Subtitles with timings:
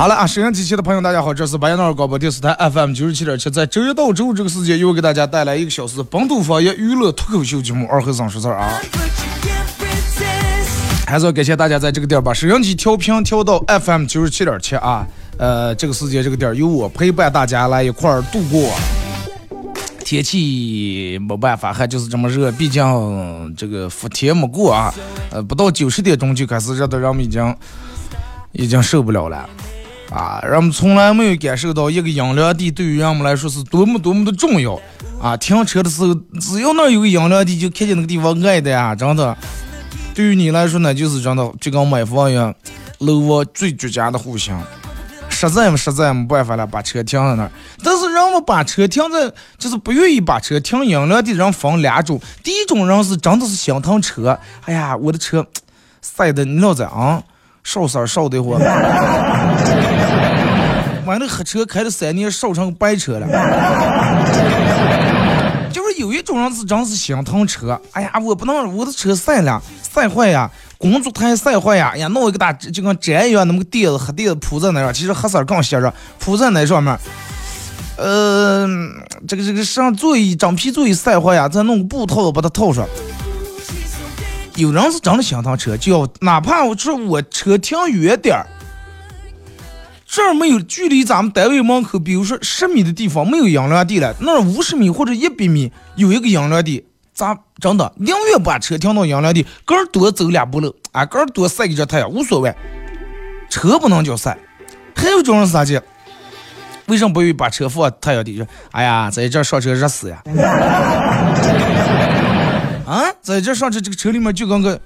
[0.00, 8.80] 好了啊，沈阳机器的朋友，大家好，这是白杨淖广播电视台 FM 九十七点七，在周一到周五这个时间，又给大家带来一个小时本土方言娱乐脱口秀节目《二和尚说事儿》啊。
[11.06, 15.06] 还是要感谢大家在这个点儿把收音机调频调到 FM 九十七点七啊。
[15.36, 18.72] 呃，这个时间这个点儿由我陪伴大家来一块儿度过。
[20.02, 24.94] 天气没办法，还就是这么热，毕竟这个伏天没过啊。
[25.30, 27.54] 呃，不到九十点钟就开始热的，人们已经
[28.52, 29.46] 已经受不了了。
[30.10, 34.78] 啊，人们从来没有感受到一个阴凉地对于人们来说是多么多么的重要
[35.22, 35.36] 啊！
[35.36, 39.36] 停车的时候，只要那有个阴凉地，就看见那个地方爱的呀，真的。
[40.12, 42.52] 对于你来说呢，就是真的就跟买房一样，
[42.98, 44.58] 楼房最绝佳的户型。
[45.28, 47.50] 实在实在没办法了，把车停在那儿。
[47.82, 52.20] 但是人们把车停在，就是不愿意把车停阴凉地，人分两种。
[52.42, 55.46] 第一种人是真的是心疼车，哎呀，我的车
[56.02, 57.22] 晒的，你老在啊，
[57.62, 58.60] 烧色烧的慌。
[61.10, 63.26] 完了，黑车开了三年，烧成白车了。
[65.72, 69.60] 就是有一种人是真是心疼车，哎呀，我不能我的车晒了，
[69.92, 70.48] 晒坏呀，
[70.78, 76.96] 工作台晒坏呀，哎呀，弄一个大就跟毡一样那么个垫子，黑垫子铺在那上，其实黑色更显着，铺在那上面。
[77.96, 78.68] 呃，
[79.26, 82.86] 这个这个上座椅整皮座椅晒坏呀，再弄个布套把它套上。
[84.54, 88.46] 有人是真的心疼车，就要哪怕我说我车停远点儿。
[90.12, 96.84] 这儿没有距离咱们单位门口，比如说十米的地方没有养料地了，那五十米或者一百米有一个养料地，
[97.14, 102.52] 咱真的宁愿把车停到养料地，个儿多走两步路，啊，个儿多晒一阵太阳无所谓，
[103.48, 104.36] 车不能叫晒。
[104.96, 105.80] 还有种人是啥子？
[106.86, 108.44] 为什么不愿意把车放太阳底下？
[108.72, 110.20] 哎呀，在这上车热死呀！
[112.84, 114.80] 啊，在这上车这个车里面就跟个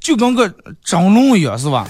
[0.00, 0.52] 就跟个
[0.82, 1.86] 蒸笼一样，是吧？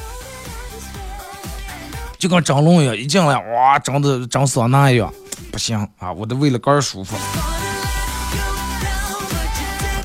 [2.25, 5.12] 就跟蒸笼一样，一进来哇，蒸的蒸桑拿一样，
[5.53, 6.11] 不行啊！
[6.11, 7.15] 我得为了肝舒服。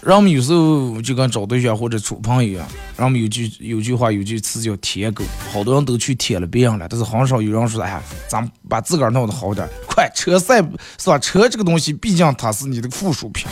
[0.03, 10.57] 人们有时候就跟找对象或者处朋友一样，人们有句有句话有句词叫“舔狗”，好多人都去舔了别人了，但是很少有人说：“哎呀，咱把自个儿弄得好点。”快，车赛
[10.97, 11.17] 是吧？
[11.19, 13.47] 车这个东西，毕竟它是你的附属品，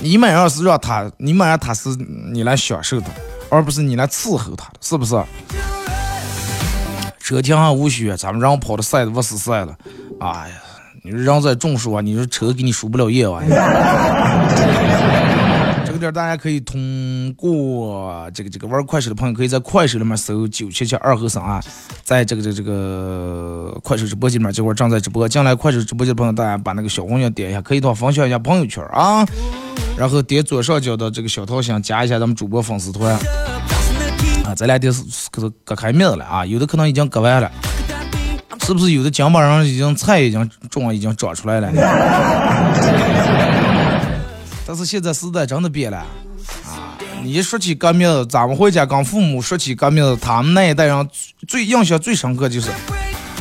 [0.00, 1.88] 你买要是让他，你们让他是
[2.32, 3.06] 你来享受的，
[3.48, 5.20] 而不是你来伺候它的，是不是？
[7.30, 9.72] 车停上无需，咱们人跑的晒的不死晒了，
[10.18, 10.54] 哎呀，
[11.04, 13.40] 你说人在种树啊，你说车给你输不了液啊。
[15.86, 21.62] 这个点大家可以通过这个这个玩快手的朋友，可以在快手里面搜九七七二和三啊，
[22.02, 25.28] 在这个这这个快手直播间里面，这会正在直播。
[25.28, 29.24] 进来快手直播间的朋友，大家把那个小红心点一下，可以的话分享一下朋友圈啊，
[29.96, 33.16] 然后点左上角的这个小桃心，加一下咱们主播粉丝团。
[34.54, 37.50] 这两天是可是割开面了啊，有的可能已经割完了，
[38.66, 41.70] 是不是有的肩膀上已经菜已经种已经长出来了？
[44.66, 46.06] 但是现在时代真的变了啊！
[47.22, 51.08] 你说起革命，咱们回家跟父母说起革命，他们那一代人
[51.48, 52.70] 最印象最深刻就是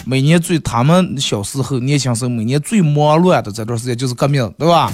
[0.06, 4.92] 每年最他们小时候年轻时候每年最忙乱的这段时间就是革命，对吧？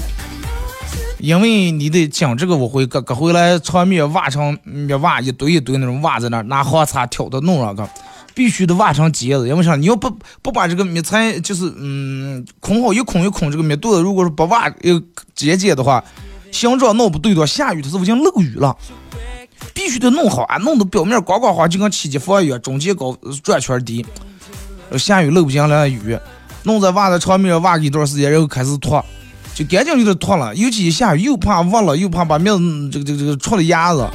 [1.20, 7.88] 因为你得讲这个，我会割割回来长面挖成面挖一堆一堆那种挖在那儿，拿黄叉挑的弄上个，
[8.34, 9.48] 必须得挖成结子。
[9.48, 9.76] 因为啥？
[9.76, 15.02] 你要不不把这个面菜就是嗯空好一空一空这个面肚子，如果是不挖呃
[15.34, 16.04] 结结的话，
[16.52, 18.76] 形状弄不对的话，下雨的时候已经漏雨了。
[19.74, 24.06] 必须得弄好啊，弄得表面光光滑，就跟七级房一样，中间高转圈低。
[24.98, 26.18] 下雨漏不进来雨，
[26.64, 29.04] 弄在挖在长面挖一段时间，然后开始脱。
[29.56, 32.54] 就赶紧有点脱了，尤其一下雨又怕忘了，又怕把面
[32.92, 34.06] 这个这个这个戳了牙子，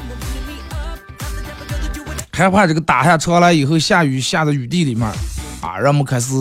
[2.30, 5.08] 害怕这个打下车来以后下雨下在雨地里面，
[5.62, 6.34] 啊，让我们开始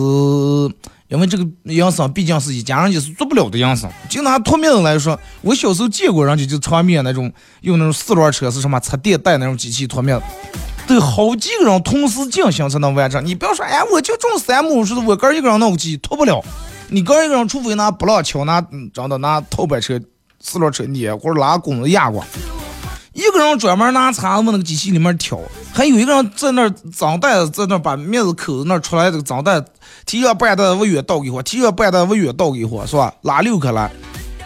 [1.08, 3.90] 因为这个营生毕竟是一家人也是做不了的营生。
[4.10, 7.32] 就拿脱面来说，我小时候见过人家就场面那种
[7.62, 10.24] 用那种四轮车是什么插电带那种机器脱面子，
[10.86, 13.24] 得好几个人同时进行才能完成。
[13.24, 16.44] 你不要说，哎，我就种三亩，是我哥一个人弄个机脱不了。
[16.92, 18.60] 你刚一个人，除非拿不浪桥拿
[18.92, 20.00] 真的拿头板车、
[20.40, 22.24] 四轮车碾，或者拉工子压过。
[23.12, 25.38] 一个人专门拿叉子往那个机器里面挑，
[25.72, 29.62] 还有一个人在那儿脏袋子在那儿把面子口子那儿出来这个脏袋，
[30.04, 33.14] 提着半袋往远倒给我，提着半袋往远倒给我，是吧？
[33.22, 33.88] 拉六克来。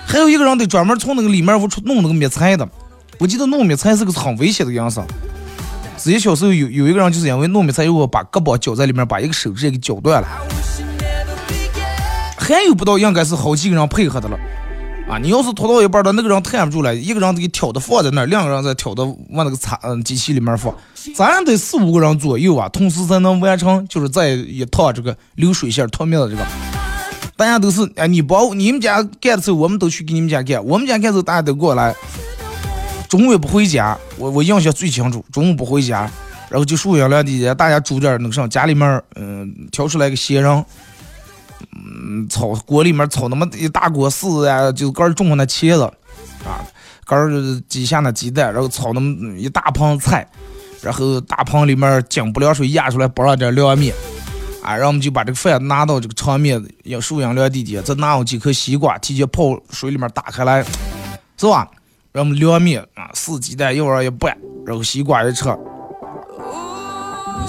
[0.06, 2.68] 还有一个人得专门从那个里面我出弄那个灭菜的，
[3.18, 5.00] 我记得弄灭菜是个很危险的样式。
[5.96, 10.28] 之前小时候有有一个人就是因为弄灭菜，又把胳膊绞在里面，把一个手指给绞断了。
[12.44, 14.38] 还有不到应该是好几个人配合的了。
[15.08, 20.74] 啊，你要是拖到一半的，那个人抬不住了，一个人给挑的放在那儿，两个人再挑的往那个擦嗯机器里面放，
[21.14, 26.42] 咱得四五个人左右啊，同时才能完成，就是在一套这个流水线脱面的这个。
[27.36, 31.94] 大家都是哎，你包你们家干的时候，我们都去给你们家干，我们家干的时候大家都过来。
[33.10, 36.10] 中午也不回家，我我印象最清楚，中午不回家，
[36.48, 40.64] 然后就树荫凉地，大家煮点那个啥，家里面嗯挑出来个鲜人。
[41.84, 45.82] 嗯，炒锅里面炒那么一大锅柿子呀，就干种上那茄子，
[46.44, 46.64] 啊，
[47.06, 47.28] 干
[47.68, 50.26] 鸡下那鸡蛋，然后炒那么一大盆菜，
[50.80, 53.94] 然后大盆里面经不凉水压出来，包上点凉面，
[54.62, 60.64] 啊，然后我们就把这个饭拿到这个长面要树荫凉地底下，再拿上几颗西瓜，提前泡水里面打开来，
[61.36, 61.68] 是吧？
[62.12, 64.34] 然后我们凉面啊，四鸡蛋一碗一拌，
[64.64, 65.44] 然后西瓜一吃。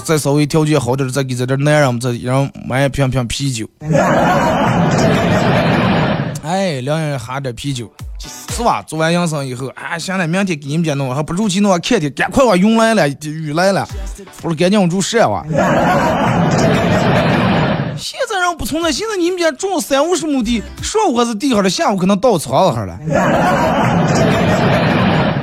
[0.06, 3.68] 再稍微条件好点，再给在这男人们再让买一瓶瓶啤酒。
[6.44, 7.92] 哎，两人喝点啤酒，
[8.56, 8.84] 是吧？
[8.84, 13.84] 做完养生以后，啊，行了，明天给你们家弄，还不如去弄，看天，赶快我云来了，雨来了，
[14.44, 15.44] 我说赶紧我住山哇。
[17.98, 22.96] 现在人不存在，现在你们家种三五十亩地，上午还是地上的，下午可能到草子上了，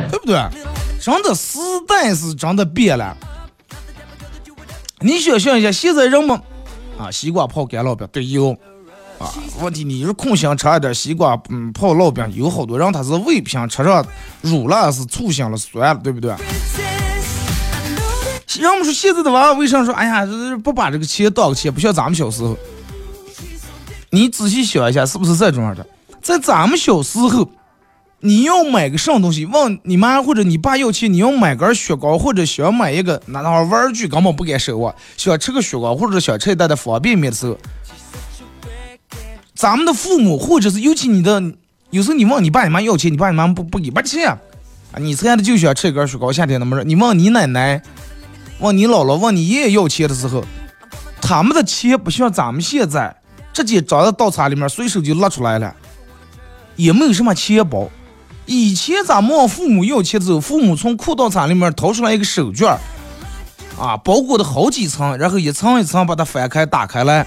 [0.09, 0.41] 对不对？
[1.01, 3.17] 真的时代是真的变了。
[5.03, 6.41] 你想象一下，现在人们
[6.99, 8.51] 啊，西瓜泡干烙饼对有
[9.19, 9.33] 啊。
[9.61, 14.05] 问题你是空心吃一点西瓜，嗯，泡烙饼有好多人他是味平吃上
[14.41, 16.31] 乳了，是醋腥了，酸了，对不对？
[18.61, 20.27] 人们说现在的娃为啥说哎呀，
[20.63, 22.57] 不把这个钱当钱，不像咱们小时候。
[24.11, 25.85] 你仔细想一下，是不是这种样的？
[26.21, 27.49] 在咱们小时候。
[28.25, 29.45] 你要买个什么东西？
[29.47, 34.95] 问你妈或者你爸要钱，你要买根雪糕或者想买一个那那玩具，根本不敢收啊！
[35.17, 37.59] 想吃个雪糕或者想吃一袋的方便面的时候，
[39.57, 41.43] 咱们的父母或者是尤其你的，
[41.91, 44.39] 有时候你问你爸你妈要钱，你爸你妈不不给不钱啊！
[44.99, 47.83] 你猜的就想吃一根雪糕，夏天那么热，你问你奶奶，
[48.61, 50.45] 问你姥姥，问你爷爷要钱的时候，
[51.21, 53.17] 他们的钱不像咱们现在
[53.53, 55.75] 直接装在刀叉里面，随手就拿出来了，
[56.77, 57.91] 也没有什么钱包。
[58.47, 62.77] 以前咱们问父母要钱的时候，父母从裤裆仓里面掏出来一个手绢
[63.79, 67.25] 啊，包裹的好几层，然后一层一层把它翻开打开来，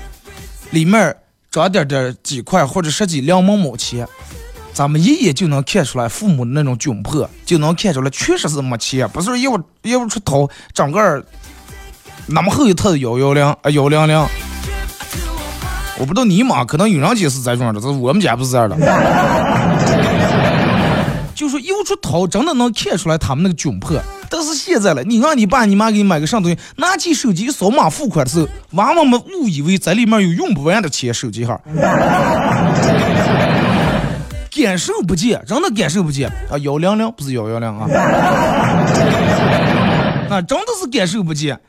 [0.71, 1.15] 里面
[1.49, 4.07] 装点点几块或者十几两毛毛钱，
[4.73, 11.25] 咱们一眼就能看出来父母的那种窘迫，就能看出来确实是没钱，不是一屋一屋出头，整个
[12.27, 14.17] 那么厚一套幺幺零啊幺零零，
[15.97, 18.75] 我不知道你妈可能有人家是这种的，这是我们家不是这样的。
[21.85, 23.97] 出头，真的能看出来他们那个窘迫。
[24.29, 31.61] 但是现在了，你让你爸你妈给你买个什么东西，拿起手机扫码付款的时候，娃娃们误以为在里面有用不完的钱，手机号，
[34.51, 36.57] 感受不见，真的感受不见啊！
[36.59, 37.87] 幺零零不是幺幺零啊，
[40.29, 41.59] 啊， 真的是感受不见。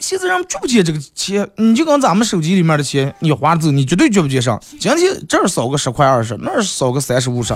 [0.00, 4.60] 现在人觉不见这个钱，你就跟咱们手机里面的钱，你花走，你绝对觉不见上。
[4.80, 7.54] 今天这儿扫个十块二十，那儿扫个三十五十。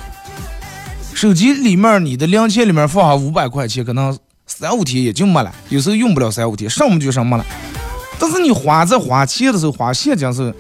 [1.15, 7.45] 手机里面你的零钱里面放上五百块钱，可能三五天也就没了，有时候用不了三五天，上么就上没了。
[8.19, 10.53] 但是你花在花钱的时候，花现金时候，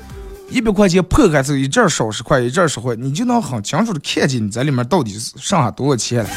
[0.51, 6.31] 一百块钱破开之后，一阵少十块，一阵十块，你就能很清楚的看见你在里面到底是剩下多少钱了。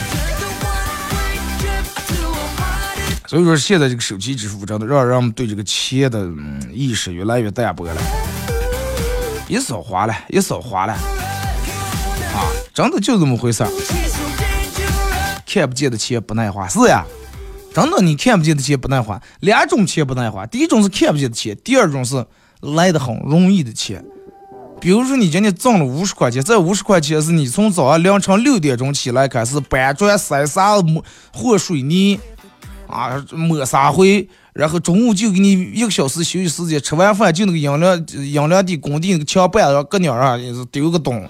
[3.27, 6.29] 所以说，现在这个手机支付真的让人们对这个钱的
[6.71, 8.01] 意识越来越淡薄了，
[9.47, 10.95] 一扫花了，一扫花了，
[12.73, 13.69] 真的就这么回事儿。
[15.45, 17.05] 看不见的钱不耐花，是呀，
[17.71, 19.21] 真的你看不见的钱不耐花。
[19.41, 22.25] 两种钱不耐花，第一种是看不见的钱，第二种是
[22.61, 24.03] 来的很容易的钱。
[24.81, 30.85] 比如说你今天挣了五十块钱，这五十块钱是你从早上凌晨六点钟起来开始搬砖、塞沙子、
[31.31, 32.19] 和水泥。
[32.87, 41.27] 啊，抹沙灰，然后中午就给你一个小时休息时间，吃完饭就那个阴凉阴凉地工地那个墙板上搁鸟上也是丢个洞，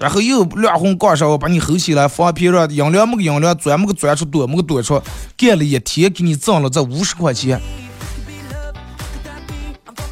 [0.00, 5.00] 然后又亮红杠上我把你吼起来，放屁让阴凉么个阴凉，钻么个钻出，躲么个躲出，
[5.36, 7.60] 干了一天给你挣了这五十块钱。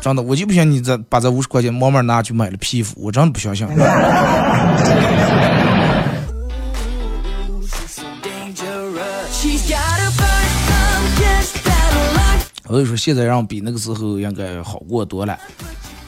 [0.03, 3.67] 真的，我就不信你这把这五十块钱慢慢拿去买了皮肤，我真的不相信。
[12.67, 15.39] 我跟你说，现在人比那个时候应该好过多了。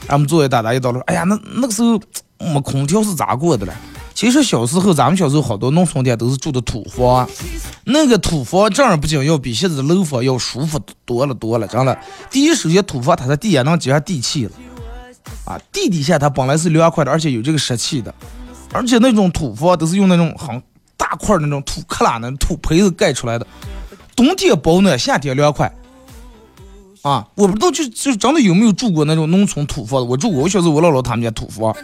[0.05, 1.99] 俺们作为大大一到了，哎呀，那那个时候
[2.41, 3.73] 没空调是咋过的了？
[4.13, 7.27] 其实小时候，咱们小时候好多农村的都是住的土房，
[7.85, 11.97] 那个土房正儿不经要比现在的楼房要舒服多了多了，真的。
[12.29, 14.51] 第一，首先土房它在地下能接上地气了，
[15.45, 18.13] 啊，地底下它本来是凉快的，而且有这个湿气的，
[18.73, 20.61] 而且那种土房都是用那种很
[20.97, 23.47] 大块那种土克拉那土坯子盖出来的，
[24.15, 25.73] 冬天保暖，夏天凉快。
[27.01, 31.75] 啊，我不知道就就真的有没有住过那种农村土房我住过，我小时候我姥姥他们家土房。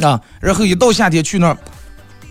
[0.00, 1.58] 啊，然后一到夏天去那儿，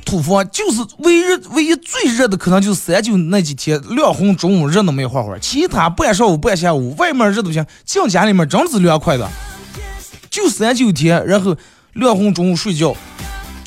[0.03, 9.29] 土房就是唯一唯一最热的，可能就是三九那几天，亮红中午热那么一会会儿，其他半上午半下午，外面热都行，进家里面真是凉快的，
[10.29, 11.55] 就三九天，然后
[11.93, 12.95] 亮红中午睡觉，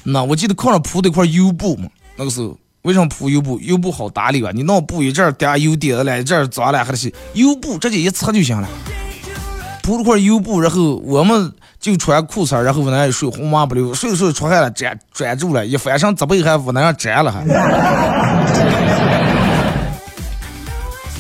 [0.03, 3.59] 那我记得炕上铺的一块油布嘛，那个时候为什么铺油布？
[3.61, 8.69] 油布好打理啊，你弄布一阵儿点油点子了，一阵儿脏了还得洗，油布直接一擦就行了，
[9.83, 11.53] 铺了块油布，然后我们。
[11.85, 17.45] 就穿裤衩然后屋那一睡，红麻不溜，睡着睡着出汗了，粘粘住了，一翻身责备还屋那上粘了还。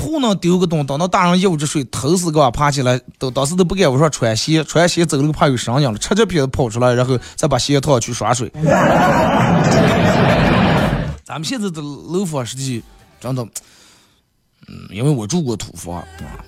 [0.00, 8.50] 胡能丢个洞，等到大人一捂着睡，头死给我爬起来，都当时都不敢我说穿鞋，穿鞋走路怕有声音了，赤着屁子跑出来，然后再把鞋套上去刷水。
[11.24, 12.82] 咱们现在的楼房实际
[13.20, 13.46] 真的。
[14.68, 16.02] 嗯，因为我住过土房，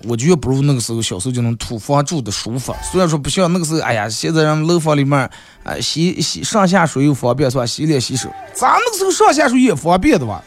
[0.05, 2.75] 我觉得不如那个时候小时候就能土房住的舒服。
[2.83, 5.19] 虽然说不像那个时候，哎呀，现在人楼房里面，
[5.63, 7.67] 啊，洗洗上下水又方便是吧？
[7.67, 10.43] 洗脸洗手，咱那个时候上下水也方便的吧？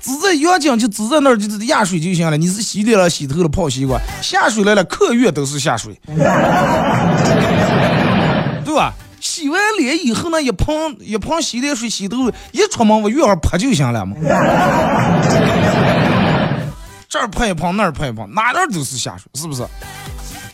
[0.00, 2.36] 只在阳井就只在那儿就压水就行了。
[2.36, 5.98] 你是洗脸了、洗头了、泡西瓜，下水来了，客月都是下水，
[8.64, 8.92] 对吧？
[9.18, 14.14] 洗完脸以后呢，一盆一盆洗脸水洗头，一出门我月儿泼就行了嘛。
[17.14, 19.64] 这儿碰一碰，那儿碰一碰，哪哪都是下水，是不是？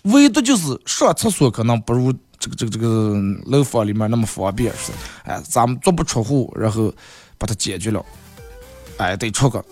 [0.02, 4.92] 唯独就是上厕所可能不如这个这个这个楼房里面那么方便，是？
[5.24, 6.92] 哎，咱们足不出户，然后
[7.38, 8.04] 把它解决了。
[8.98, 9.64] 哎，得出个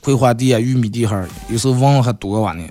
[0.00, 2.66] 葵花地啊、玉米地哈，有时候蚊子还多哇呢。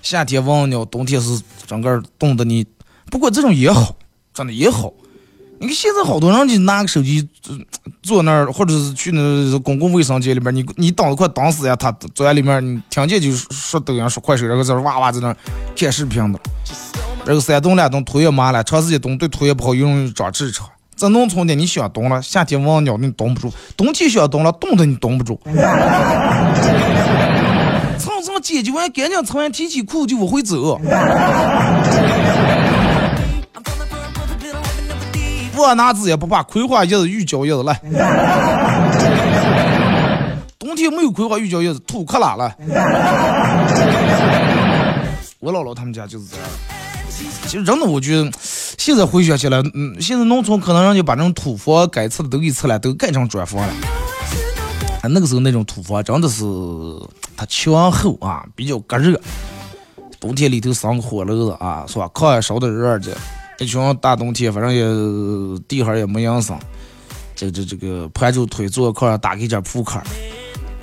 [0.00, 2.64] 夏天蚊子鸟，冬天是整个冻得你。
[3.10, 3.96] 不过这种也好，
[4.32, 4.92] 真的也好。
[5.64, 7.26] 你看现在好多人就拿个手机
[8.02, 11.74] 坐那儿，或者是去那公共卫生间里边，你你挡都快挡死呀！
[11.74, 15.34] 他坐在里面，你听见就说抖音、说快手，然后在那哇哇在那
[15.74, 16.38] 看视频的。
[17.24, 20.68] 然后三冻两冻，腿也麻了，长时间冻对腿也不好，容易长痔疮。
[20.94, 25.40] 在农村的，你想冻了，夏天蚊鸟你冻不住；冬天想冻了，冻的你冻不住。
[27.96, 30.78] 蹭蹭解决完，赶紧穿完提起裤就往回走。
[35.56, 37.80] 我拿子也不怕，葵花叶子、玉胶叶子来。
[40.58, 42.54] 冬天没有葵花玉胶叶子，土克拉了。
[45.38, 46.46] 我姥姥他们家就是这样。
[47.46, 48.28] 其实真的，我觉得
[48.78, 53.68] 现在回想起来，嗯，现在农村可能人家把那种土房改次的都给拆了，都改成砖房了。
[55.02, 56.42] 啊，那个时候那种土房真的是
[57.36, 59.20] 它墙厚啊，比较隔热。
[60.18, 62.10] 冬天里头生个火炉子啊，是吧？
[62.14, 63.14] 炕也烧的热的。
[63.58, 64.84] 一群大冬天，反正也
[65.68, 66.58] 地上也没营生，
[67.34, 69.94] 这这这个盘着腿坐炕上打开件铺盖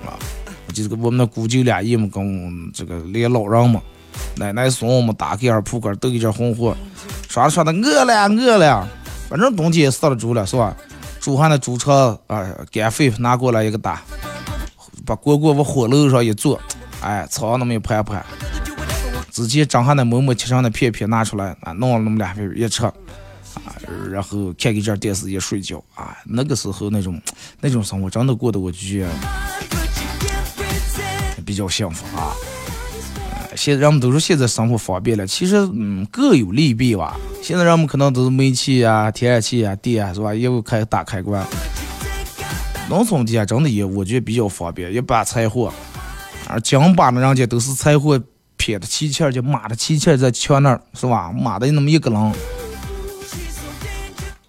[0.06, 0.16] 啊，
[0.74, 3.82] 就这个我们那姑舅俩姨们跟这个连老人们，
[4.36, 6.76] 奶奶孙我们打开件铺盖，都一点红火，
[7.30, 8.88] 刷刷的饿了饿了，
[9.30, 10.76] 反正冬天也死了猪了是吧？
[11.20, 14.02] 煮上的猪肠啊，干肺拿过来一个打，
[15.06, 16.60] 把锅锅往火炉上一坐，
[17.02, 18.26] 哎，炒那么一盘盘。
[19.32, 22.94] 直接张下那馍馍切上的片片拿出来啊，弄了那么两片一吃，啊，
[24.12, 27.20] 然后看个这电视一睡觉啊，那个时候那种
[27.62, 29.10] 那种生活真的过得我就觉得
[31.46, 32.36] 比较幸福啊。
[33.56, 37.18] 现在人们都说现在生活方便了，其实嗯各有利弊吧。
[37.42, 40.34] 现在人们可能都是煤气啊、天然气啊、电啊是吧？
[40.34, 41.46] 又开打开关。
[42.90, 45.72] 农村地啊真的也我觉得比较方便，一把柴火，
[46.48, 48.22] 而江巴的人家都是柴火。
[48.62, 51.32] 撇的气气儿就码的气气儿在墙那儿是吧？
[51.32, 52.34] 码的那么一个人，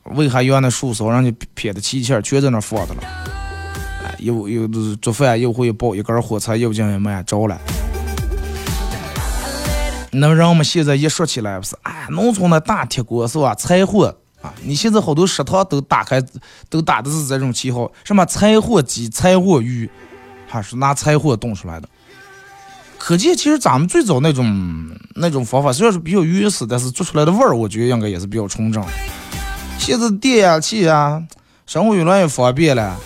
[0.04, 3.02] 为啥要那树梢人家撇的气气儿全在那儿放着了？
[4.04, 7.58] 哎又又做饭又会抱一根火柴，又将也没着了。
[10.10, 13.54] 那人们现在一说起来，不是哎，农村的大铁锅是吧？
[13.54, 16.22] 柴火啊，你现在好多食堂都打开，
[16.68, 19.88] 都打的是这种旗号，什么柴火鸡、柴火鱼，
[20.46, 21.88] 还是拿柴火炖出来的。
[23.04, 28.80] 可见，其实咱们最早那种那种方法虽然是比较原始，但是做出来的味儿，我觉得应该也是比较纯正。
[29.76, 31.20] 现在电压器啊，
[31.66, 32.96] 生活越来越方便了，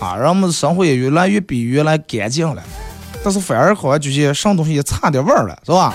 [0.00, 2.62] 啊，人们生活也越来越比原来干净了，
[3.22, 5.94] 但是反而好像就些什么东西也差点味儿了，是吧？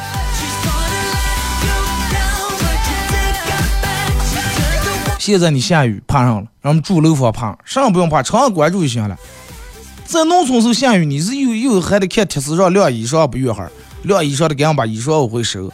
[5.19, 9.17] 现在你下雨怕上了，咱们住楼房怕，上不用怕，常上关注就行了。
[10.11, 13.65] 在农村时候下雨，你是又又还得看贴士上晾衣裳不远哈，
[14.03, 15.71] 晾衣裳的赶紧把衣裳往回收，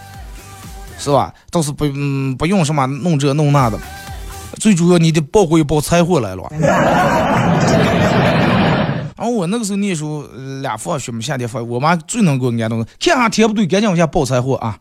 [1.00, 1.34] 是吧？
[1.50, 3.80] 倒是不嗯不用什么弄这弄那的，
[4.60, 6.44] 最主要你得抱回一抱柴火来了。
[9.18, 10.24] 然后我那个时候念书，
[10.62, 14.78] 俩放学嘛，夏天放，我妈最能给我安顿，看下天不对，赶紧往下抱柴火啊。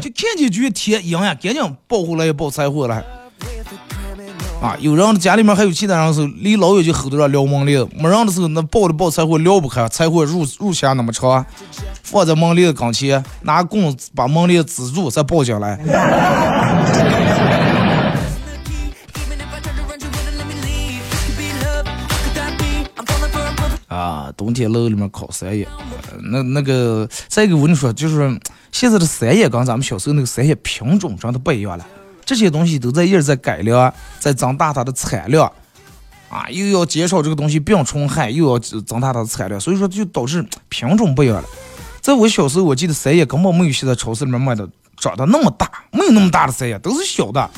[0.00, 3.04] 就看见觉得天阴呀，赶紧抱回来也抱柴火来。
[4.60, 11.44] 啊，有人家里面还有其他人时候，离老远就吼着让撩门帘子；没人的时候，那抱着抱柴火撩不开，柴火入入墙那么长，
[12.02, 15.78] 放在门帘子跟前，拿棍子把门帘子支住，再抱进来。
[23.88, 25.68] 啊，冬天楼里面烤山野，
[26.30, 28.40] 那那个再一个我跟你说，就是
[28.72, 31.86] 现在的山野跟咱们小时候那个山野品种真的不一样了，
[32.26, 35.50] 这些东西都在一直在改良，在增大它的产量，
[36.28, 41.44] 啊，又要减少这个东西病虫害，又要增大它的产量，所以说就导致品种不一样了。
[42.02, 44.68] 在我小时候，我记得山野根本没有现在超市里面卖的
[44.98, 47.48] 长得那么大，没有那么大的山野，都是小的，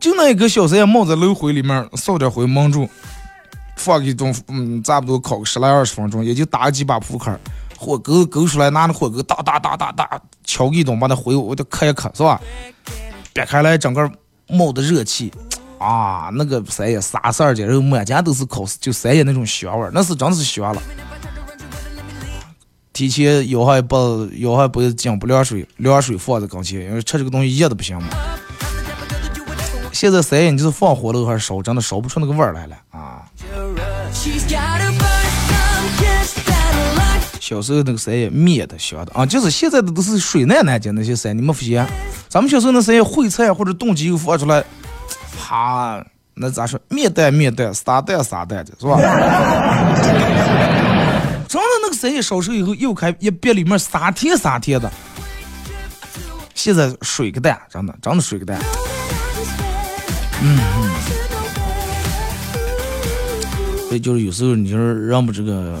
[0.00, 2.88] 就那一个小山野冒在炉灰里面，烧点灰蒙住。
[3.76, 7.34] 放一种，嗯，差不多烤个十来二十分钟，也就打几把扑克，
[7.80, 12.38] 火钩勾出来，拿那火钩哒哒哒哒哒敲一顿，把那灰我得磕一磕，是吧？
[13.32, 14.10] 别开来，整个
[14.48, 15.32] 冒的热气，
[15.78, 20.82] 啊，那个三爷撒色儿然后满家都是烤，就三爷那种香味儿，那是真是香了。
[22.92, 23.96] 提前舀上一杯，
[24.38, 28.08] 舀上一杯井不凉水，凉水放在跟前，因为吃这个东西热的不行嘛。
[29.90, 33.24] 现在三爷你就是放火炉还是烧，真的烧不出那个味儿来了啊。
[37.50, 41.84] 小时候那个山野灭的香的啊，就是现在的都是水难南京那些山，你没发现？
[42.28, 44.62] 咱们小时候那山烩菜或者炖鸡又放出来，
[45.36, 46.00] 哈，
[46.34, 46.78] 那咋说？
[46.88, 49.00] 灭蛋灭蛋，撒蛋撒蛋的是吧？
[51.48, 54.88] 真的那个山野烧熟以后又开一别里面撒甜撒甜的，
[56.54, 58.60] 现在水个蛋，真的真的水个蛋。
[60.40, 60.56] 嗯，
[63.88, 65.76] 所以就是有时候你就是让不这个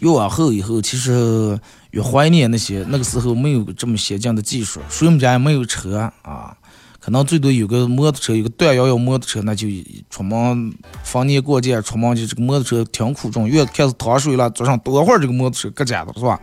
[0.00, 1.58] 越往后以后，其实
[1.90, 6.56] 越怀念那些那个时候没有这么先进的技术，谁们家也没有车啊，
[7.00, 9.66] 可能最多有个摩托车，有个段摇摇摩托车，那就
[10.10, 16.40] 出门逢年过节出门就这个摩托车挺苦衷，越开始淌水了，坐上多会儿这个摩托车搁家的是吧？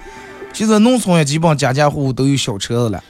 [0.54, 3.04] 现在农村也基本家家户户都有小车子了。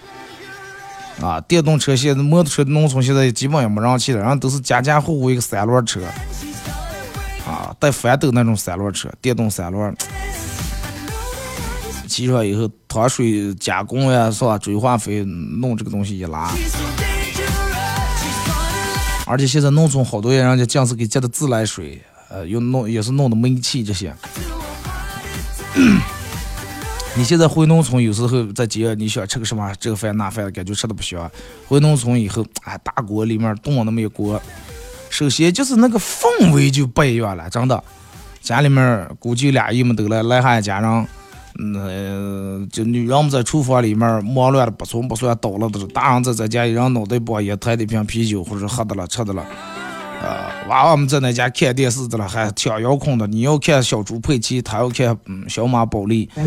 [1.21, 6.01] 啊，电动车现在摩托车农村现在基本也没人骑了，然后都是家家户户一个三轮车，
[7.45, 9.95] 啊，带翻斗那种三轮车，电动三轮，
[12.07, 14.57] 骑上以后淌水加工呀，是吧？
[14.57, 16.51] 追化肥弄这个东西一拉，
[19.25, 24.13] 而且现在农村好多人家讲是给接的自来水，呃，又弄也是弄的煤气这些。
[27.15, 31.29] 你现在回农村，有时候在街你想吃个什么这个饭那饭，感觉吃的不香。
[31.67, 34.41] 回农村以后，哎，大锅里面炖那么一锅，
[35.13, 37.83] 首先就是那个氛围就不一样了，真的。
[38.41, 41.07] 家里面估计俩姨们都来，来还家人，
[41.59, 49.45] 嗯，就女人们在厨房里面忙乱的不从不算倒了的，大人在在家一人脑袋包也抬一瓶啤酒或者喝的了吃的了。
[50.23, 53.27] 呃，娃娃们在那家看电视的了，还抢遥控的。
[53.27, 56.27] 你要看小猪佩奇，他要看嗯小马宝莉，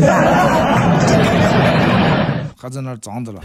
[2.59, 3.39] 还在那脏的了。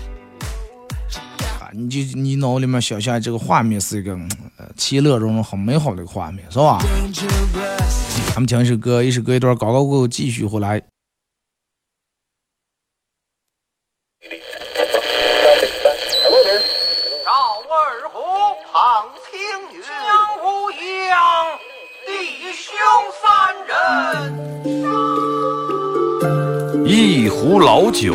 [1.72, 4.12] 啊，你就你脑里面想象这个画面是一个
[4.58, 6.78] 呃其乐融融、很美好的一个画面，是吧？
[8.34, 10.82] 咱们听一首歌，一首歌一段，广告过后继续回来。
[26.84, 28.14] 一壶老酒，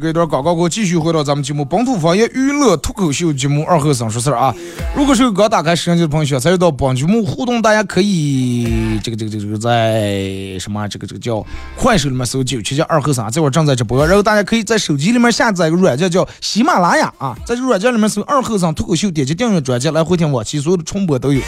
[0.00, 4.54] 这一段广告过后，继续回到咱们节目《本土方言娱乐脱口秀》节目二后生说事儿啊！
[4.96, 11.44] 如果是刚打开摄像机的朋友，参与到本节目互动，大家可以这个这个这个这个在什么这个这个叫
[11.76, 14.06] 快手里面搜“九七叫二和尚”，这会儿正在直播。
[14.06, 21.42] 然后大家可以在手机里面下载一个软件叫喜马拉雅啊，在这个软件里面搜“二和尚脱口秀”，点击订阅专辑来回听往期所有的重播都有。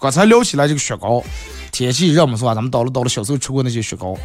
[0.00, 1.22] 刚才聊起来这个雪糕，
[1.70, 2.54] 天气热嘛是吧？
[2.54, 4.16] 咱们到了到了小时候吃过那些雪糕。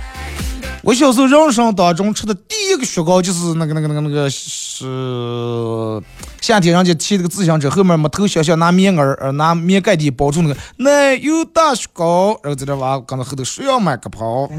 [0.81, 6.01] 我小时候人生当中吃的第一个雪糕就是那个那个那个那个是
[6.41, 14.49] 夏天人家骑那个自行车后面没头小小拿棉儿呃拿棉盖的包住那个奶油大雪糕，然后在这娃刚才后头谁要买个跑，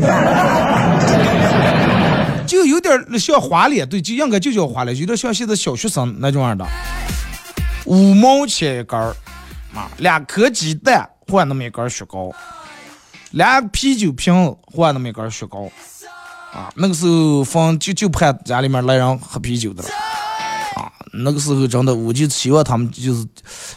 [2.47, 6.67] 就有点像花脸，对，就应该就叫花脸，有点像现在小学生那种样的，
[7.85, 9.15] 五毛钱一根儿
[9.75, 12.31] 啊，两颗鸡蛋换那么一根雪糕，
[13.35, 15.71] 俩啤酒瓶换那么一根雪糕。
[16.53, 19.89] 啊，那个时候放就就盼家里面来人喝啤酒的了，
[20.77, 23.27] 啊，那个时候真的我就希望他们就是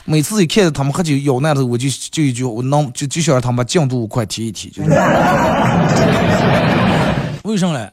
[0.05, 4.89] 每次一看到他们喝酒咬那头，我就就一句我能就就想让他们进度快提一提，就是
[7.45, 7.91] 为什么嘞？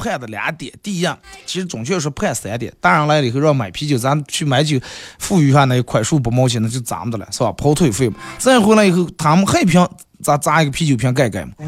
[0.00, 1.06] 呃，盼的两点，第一，
[1.44, 4.80] 其实准确说判三点，大人来了以后让买啤酒，咱去买酒，
[5.18, 7.52] 富裕下那块数不毛钱，那就咱们的了，是吧？
[7.52, 8.16] 跑腿费嘛。
[8.38, 9.86] 再回来以后，他们还一瓶，
[10.22, 11.52] 咱砸一个啤酒瓶盖盖嘛？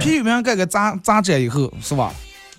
[0.00, 2.12] 啤酒瓶盖盖砸砸这以后是吧？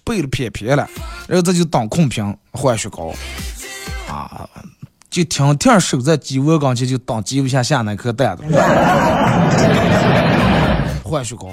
[0.04, 0.88] 背了撇撇了，
[1.28, 3.12] 然后这就当空瓶换雪糕，
[4.08, 4.48] 啊，
[5.10, 8.44] 就天天守在鸡窝跟前就当鸡窝下下那颗蛋子
[11.04, 11.50] 换雪糕。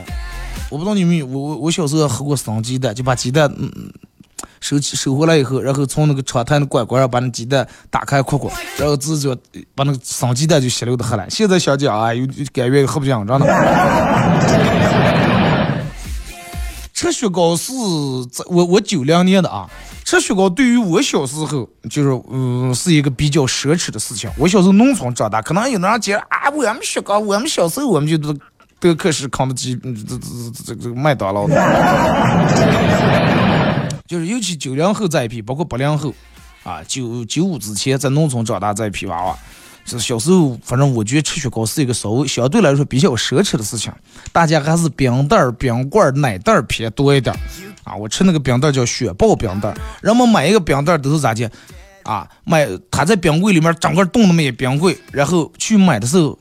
[0.73, 3.71] 我不知道你们有我我我小时候喝过生鸡蛋，就把鸡蛋嗯
[4.59, 9.37] 收起收回来以后，然后从那个窗台的拐拐上把那鸡蛋打开扩扩， 然后直接
[9.75, 11.29] 把那个生鸡蛋就吸溜的喝了。
[11.29, 13.47] 现在想讲啊，又感觉喝不讲真的。
[16.95, 17.73] 吃雪糕是
[18.31, 19.69] 在我我九零年的啊，
[20.05, 24.31] 吃雪糕对于我小时候就是嗯是一个比较奢侈的事情。
[24.39, 28.33] 我小时候农村长大，可能有的人觉得啊，我们雪糕，我们小时候我们就都
[28.83, 31.55] 德克士、肯德基、这这这这这麦当劳的，
[34.09, 36.12] 就是尤其九零后这一批，包括八零后
[36.64, 39.38] 啊，九九五之前在农村长大这一批娃娃。
[39.85, 43.92] 是小时候，反正我觉得吃雪糕是一个稍微相对来说比较奢侈的事情，
[44.33, 47.35] 大家还是冰袋、冰棍、奶袋偏多一点
[47.85, 47.95] 啊。
[47.95, 51.51] 我吃那个冰袋叫雪豹冰袋，人们买一个冰袋都是咋的
[52.03, 52.29] 啊？
[52.45, 56.38] 买他在冰柜里面整个冻那么一冰柜，然后去买的时候，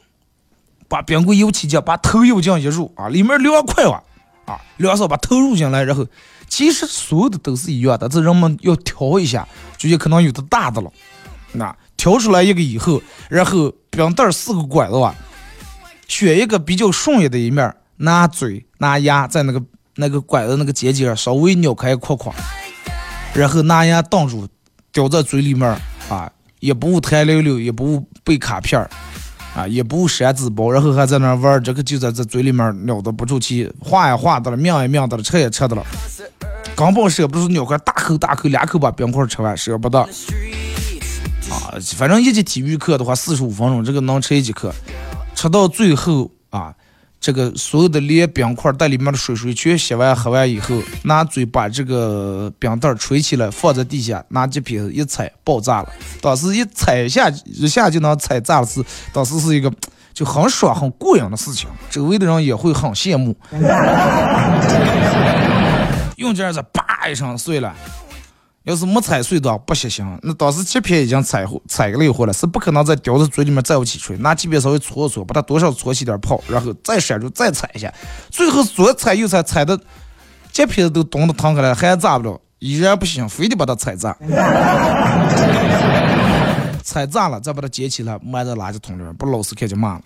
[0.92, 4.04] 把冰柜油起脚，把头油进一入啊，里面凉快哇
[4.46, 6.06] 啊，凉手把头入进来，然后
[6.50, 10.92] 其实所有的都是一样的，这人们要调一下，就有可能有的大的了，
[11.54, 11.74] 那。
[11.98, 13.00] 挑出来一个以后，
[13.30, 15.14] 然后冰袋四个拐子吧，
[16.08, 19.62] 选一个比较顺眼的一面，拿嘴拿牙在那个
[19.98, 22.34] 那个拐子那个尖尖稍微扭开扩扩，
[23.36, 24.48] 然后拿牙挡住，
[24.92, 25.70] 叼在嘴里面
[26.10, 28.90] 啊，也不弹溜溜，也不背卡片儿，
[29.68, 35.84] 也不扇纸包，然后还在那玩，这个就在这嘴里面咬的不住气，话也话的了，抿也抿的了，吃也吃的了，
[36.76, 40.00] 根本舍不得咬块大口大口两口把冰块吃完，舍不得。
[41.50, 44.74] 啊，反正一节体育课的话，四十五分钟，这个能吃一节课，
[45.36, 46.74] 吃到最后啊，
[47.22, 55.90] 这个所有的连冰块带里面的水水全吸完喝完以后，拿嘴把这个冰袋吹起来，放在地下，拿几瓶一踩，爆炸了。
[56.20, 59.72] 当时一踩下一下就能踩炸了，是当时是一个
[60.16, 63.38] 就很爽很过瘾的事情，周围的人也会很羡慕。
[66.16, 67.72] 用劲儿子，叭一声碎了。
[68.64, 74.16] 要是没踩碎的不行行，那当时切片已经踩踩了一会了，是不可能再叼在嘴里面再往起吹。
[74.18, 77.92] 拿鸡片稍微搓搓，把它多少搓起点泡，然后再闪住再踩一下，
[78.30, 79.80] 最后左踩右踩，踩的
[80.52, 84.16] 鸡片都冻得疼开了，还炸不了，依然不行，非得把它踩炸。
[86.84, 90.02] 踩炸了再把它捡起来，埋在垃圾桶里面，把老师看见骂了。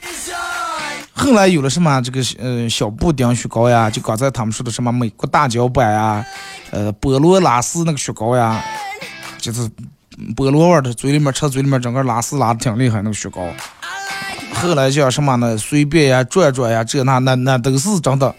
[1.17, 6.25] 后来有了什么这个呃小布丁雪糕呀，就刚才他们说的什么美国大脚板呀，
[6.71, 8.61] 呃菠萝拉丝那个雪糕呀，
[9.39, 9.69] 就是
[10.35, 13.41] 菠萝味的，嘴里面吃嘴里面整个拉丝拉的挺厉害那个雪糕。
[14.53, 15.57] 后来叫什么呢？
[15.57, 18.33] 随便呀转转呀，这那那那都是真的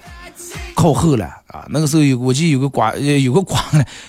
[0.75, 1.65] 靠后了啊！
[1.71, 3.59] 那个时候有我记得有个瓜有个瓜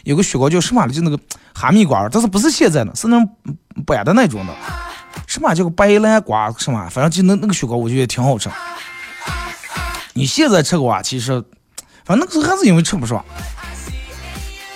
[0.04, 1.18] 有个雪糕叫什么的，就那个
[1.54, 3.30] 哈密瓜，但是不是现在的，是那种
[3.86, 4.54] 板的那种的。
[5.38, 6.52] 什么叫个白兰瓜？
[6.58, 6.90] 什么？
[6.90, 8.50] 反正就那那个雪糕，我觉得挺好吃。
[10.14, 11.40] 你现在吃瓜，其实，
[12.04, 13.24] 反正那个时候还是因为吃不上。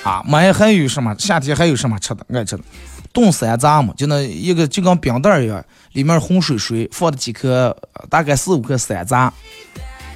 [0.04, 1.16] 啊，买还有什么？
[1.18, 2.24] 夏天还有什么吃的？
[2.32, 2.64] 爱吃的，
[3.12, 7.76] 冻山楂嘛，就那一个就跟冰袋一样，里面红水水，放了几颗，
[8.08, 9.32] 大概四五颗山楂。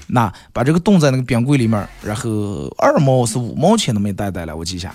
[0.05, 4.93] 那把这个冻在那个冰柜里面，然后二毛是五毛钱那么一袋袋了，我记下。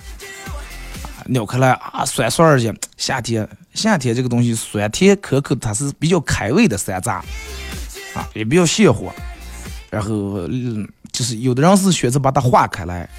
[1.31, 2.75] 咬开来啊，酸酸的。
[2.97, 7.21] 夏天，夏天这个东西酸甜可口，它是比较开胃的山楂
[8.13, 9.11] 啊，也比较泻火。
[9.89, 10.09] 然后，
[10.49, 13.09] 嗯，就是有的人是选择把它化开来，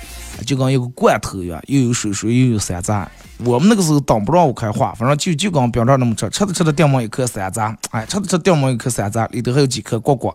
[0.46, 3.06] 就跟一个罐头一样，又有水水，又有山楂。
[3.44, 10.34] 我们那个时候挡不让我开化，反正就就跟冰袋那么吃，吃着吃着掉毛一颗山楂，哎，吃着吃掉毛一颗山楂，里头还有几颗瓜瓜。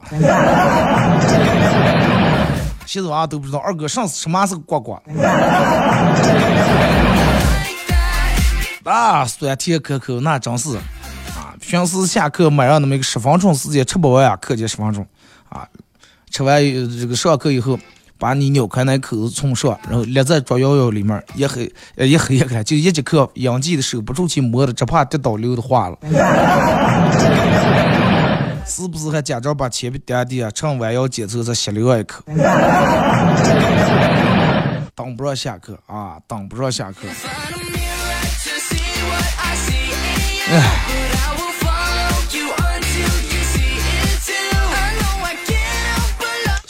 [2.86, 5.02] 现在娃都不知道二哥上次什么是个瓜瓜。
[8.88, 10.78] 啊，酸甜可口，那真是
[11.36, 11.54] 啊！
[11.60, 15.06] 平时下课买上那么一个十分钟时间吃不完呀，课间十分钟
[15.50, 15.68] 啊，
[16.32, 16.64] 吃完
[16.98, 17.78] 这个上课以后，
[18.18, 25.98] 把你咬开那口子冲上，然后立在桌腰腰里面，一黑一黑一开，就一节课，杨记的手不住去摸的，只怕跌倒流的化了。
[28.66, 30.50] 是不是还家长把铅笔垫地啊？
[30.52, 32.24] 趁弯腰捡走再吸溜一口？
[34.96, 37.00] 等不上下课啊，等不上下课。
[40.50, 40.80] 哎，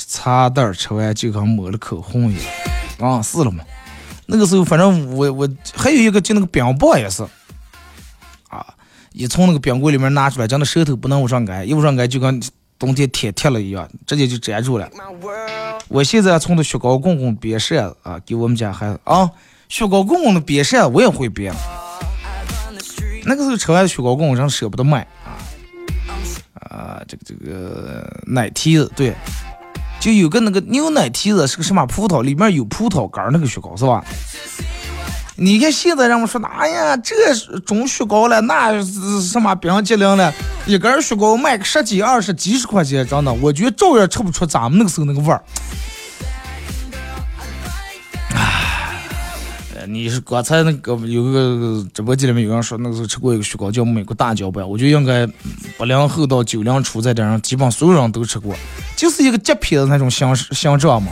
[0.07, 2.35] 茶袋吃完就跟抹了口红一
[2.99, 3.63] 样，啊，是了嘛？
[4.25, 7.23] 那个时候反正我我还有一个就那个冰棒也是，
[8.49, 8.65] 啊，
[9.13, 12.41] 一从那个冰柜里面拿出来，真的舌头不能往上挨，一往上挨就跟
[12.77, 14.89] 冬天贴贴了一样，直接就粘住了。
[15.87, 19.29] 我现在从那雪糕公公编扇啊，给我们家孩子啊，
[19.69, 21.53] 雪糕公公的编扇我也会编。
[23.27, 25.35] 那个时候吃完雪糕棍，人舍不得卖啊
[26.53, 27.01] 啊！
[27.05, 29.13] 这个这个奶提子，对，
[29.99, 34.01] 就有个那个牛奶提子是个什么葡萄，里面有葡萄干那个雪糕是吧？
[35.35, 37.35] 你看现在人们说，哎呀，这
[37.65, 38.81] 种雪糕了，那
[39.21, 40.33] 什么冰激凌了，
[40.65, 45.43] 一根雪糕卖个十几、二十、几十块钱，真的，我觉得照样吃不出咱们那个时候那个味儿。
[49.87, 55.25] 你是刚才那个有个直播间里面有人说，那个时候吃过一个雪糕叫美国大脚板，我觉得应该
[55.77, 58.53] 八零后到九零初在点上，基本上所有人都吃过，
[58.95, 61.11] 就是一个夹片的那种形形状嘛，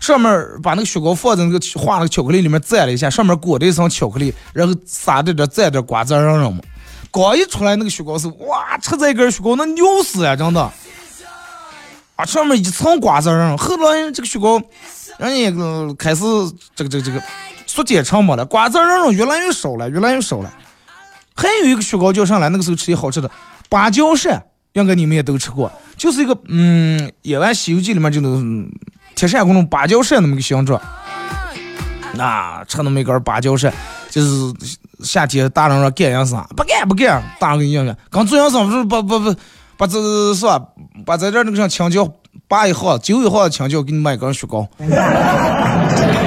[0.00, 0.30] 上面
[0.62, 6.60] 把那个雪糕放在那个化那个巧克力里面蘸了一下，上面裹着一层巧克力，然后撒着点蘸点瓜子瓤瓤嘛，
[7.10, 10.60] 刚一出来那个雪糕是哇，吃这一根雪糕那牛死呀，真的，
[12.16, 14.60] 啊，上面一层瓜子瓤，后来这个雪糕，
[15.18, 16.22] 人家开始
[16.76, 17.22] 这个这个这个。
[17.74, 20.54] 缩减成本了，瓜子瓤瓤越来越少了，越来越少了。
[21.34, 23.28] 还有一个雪糕叫上来，那个时候吃的好吃的
[23.68, 24.40] 芭蕉扇，
[24.74, 28.64] 应该你们也都吃过，就是一个嗯，演完《西游记》里面就那种
[29.16, 30.80] 铁扇公主芭蕉扇那么个形状。
[32.12, 33.74] 那吃那么一根芭蕉扇，
[34.08, 34.54] 就是
[35.02, 36.40] 夏天大人说干养生？
[36.56, 39.34] 不干不干，大人给你讲讲，刚做养生不是把把把
[39.76, 40.62] 把这是吧？
[41.04, 42.08] 把在这那个像青椒
[42.46, 44.64] 拔一号，九一号的青椒给你买根雪糕。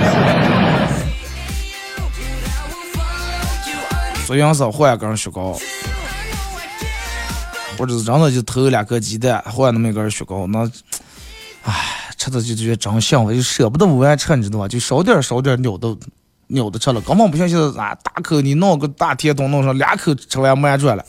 [4.27, 5.57] 做样式换一根雪糕，
[7.77, 10.69] 或者是真的就投两颗鸡蛋换那么一根雪糕，那，
[11.63, 11.73] 唉，
[12.17, 14.67] 吃的就觉得真香，我就舍不得不爱吃，你知道吧？
[14.67, 15.97] 就少点少点咬都
[16.49, 21.05] 咬的吃了，根本不像现在啊，大口你弄个大铁桶弄上，两口吃完满转了，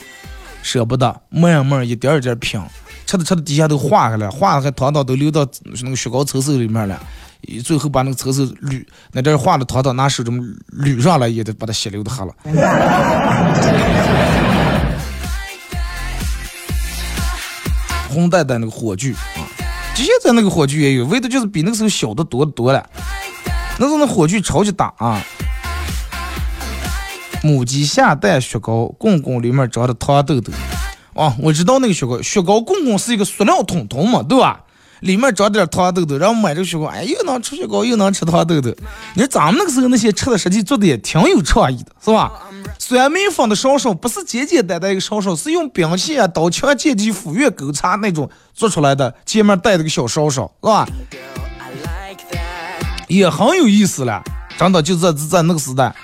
[0.62, 2.60] 舍不得，慢慢一点一点品，
[3.04, 5.44] 吃的吃的底下都化开了，化了还汤汤都流到
[5.82, 7.02] 那个雪糕抽手里面了，
[7.64, 10.42] 最后把那个车子捋那点化的糖糖拿手这么
[10.82, 12.34] 捋上来，也得把它血流的喝了。
[18.08, 19.44] 红带带那个火炬啊，
[19.94, 22.84] 现在那个火炬也有，味道就是比那个时候小的多的多了。
[23.78, 25.22] 那时候那火炬超级大啊！
[27.44, 30.52] 母鸡下蛋雪糕棍棍里面装的糖豆豆，
[31.14, 34.64] 啊，我知道那个雪糕，雪糕棍棍是一个塑料桶桶嘛，对吧？
[35.00, 38.74] 里面装点糖豆豆，然后买这个雪糕，哎，又能吃雪糕，又能吃糖豆豆。
[39.14, 42.32] 你说咱们那个时候那些吃的，实际做的也挺有创意的，是吧？
[42.78, 50.88] 酸梅放的烧烧不是简简单单一个烧烧，是用兵器啊、刀枪剑戟斧钺钩叉那种做出来的，前面带了个小烧烧，是吧？
[53.08, 54.22] 也很有意思了，
[54.58, 55.94] 真的就在在那个时代。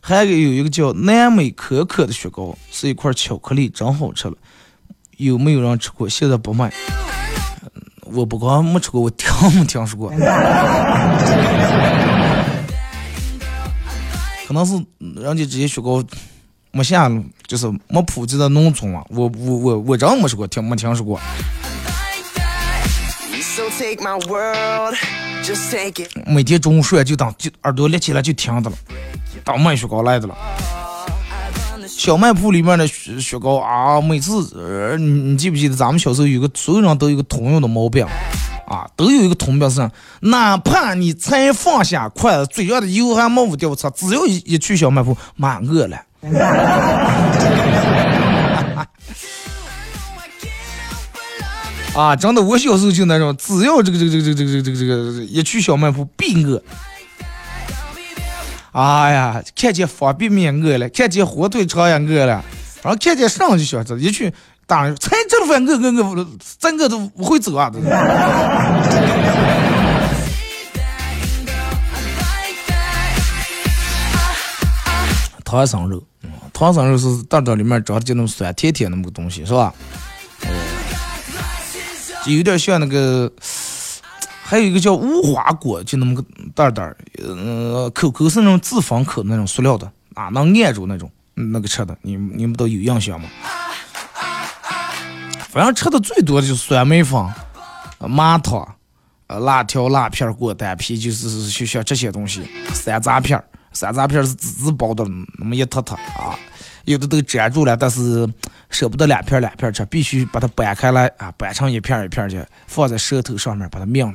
[0.00, 4.34] 还有有一个叫南美可可的雪糕，是一块巧克力，真好吃了。
[5.16, 6.08] 有没有人吃过？
[6.08, 6.72] 现在不卖。
[8.14, 10.10] 我不光没吃过，我听没听说过。
[14.46, 16.04] 可能是人家这些雪糕
[16.70, 17.10] 没下，
[17.46, 19.02] 就是没普及到农村嘛。
[19.08, 21.18] 我我我我真没吃过，听没听说过。
[26.26, 28.76] 每天中午睡就当就耳朵立起来就听的了。
[29.44, 30.36] 当卖雪糕来的了，
[32.02, 38.04] 小卖铺里面的雪雪糕啊，每次呃，你你记不记得咱们小时候有个所有人都有个通用的毛病
[38.66, 39.88] 啊，都有一个通病是，
[40.22, 45.96] 哪怕你才放下筷子，嘴上的油还没掉擦，只要一一去小卖铺，妈饿了。
[51.94, 54.86] 啊，真的，我小时候就那种，只要这个这个这个这个这个这个这
[55.20, 56.60] 个一去小卖铺必饿。
[58.72, 62.42] 哎呀，看见方便面饿了，看见火腿肠也饿了，
[62.82, 64.32] 然后看见上就想吃，一去
[64.66, 66.26] 当然才吃了饭饿饿饿，
[66.58, 67.70] 整个都不会走啊！
[75.44, 76.02] 唐僧肉，
[76.54, 79.74] 唐僧肉是袋袋里面装的就那种酸甜甜那么个东西，是吧？
[82.24, 83.30] 就有点像那个。
[84.52, 86.22] 还有一个叫无花果，就那么个
[86.54, 86.94] 袋袋儿，
[87.26, 93.30] 呃，口口是那种自封口那种塑料的，啊，能按住那种，那个吃的，你你们都有印象吗？
[95.48, 97.18] 反正吃的最多的就是酸梅粉、
[98.00, 98.76] 麻糖、
[99.28, 102.42] 呃，辣条、辣片、果丹皮，就是就像这些东西。
[102.74, 105.02] 山楂片，山楂片是滋滋包的，
[105.38, 106.36] 那么一坨坨啊，
[106.84, 108.28] 有的都粘住了，但是。
[108.72, 114.10] 舍不得两片两片吃，必须把它掰开来啊，掰成一片一片去，放在舌头上面把它抿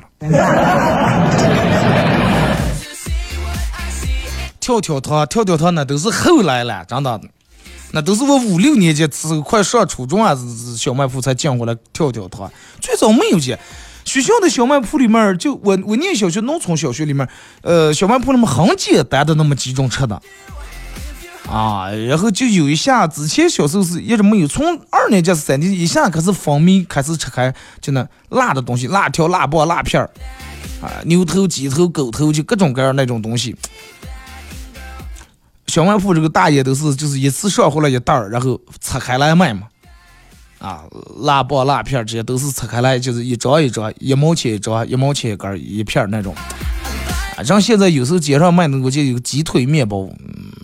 [4.58, 7.20] 跳跳糖，跳跳糖那都是后来了，真的，
[7.92, 10.36] 那都是我五六年级时候快上初中啊，
[10.76, 12.50] 小卖铺才进过来跳跳糖。
[12.80, 13.56] 最早没有见，
[14.04, 17.28] 学校的小卖铺里面，就我我念小学农村小学里面，
[17.62, 20.20] 呃，小卖铺里面很简单的那么几种吃的。
[21.50, 30.10] 啊，然后就有一下，之前小时候是一直没有，从二年级、三年级一下开始风靡，开始吃开，就那辣的东西，辣条、辣棒、辣片儿，
[30.82, 33.56] 啊，牛头、鸡头、狗头，就各种各样那种东西。
[35.68, 39.68] 小卖铺这个大爷都是就是一次上回来一袋儿，然后拆开来卖嘛，
[40.58, 40.84] 啊，
[41.20, 46.34] 辣棒、辣片儿这些都是拆开来，就是一张一张，一毛钱一张，一毛钱一根一片儿那种。
[47.38, 50.08] 啊，像现在有时候街上卖那个就有个鸡腿面包。